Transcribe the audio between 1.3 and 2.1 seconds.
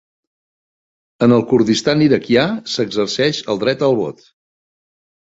el Kurdistan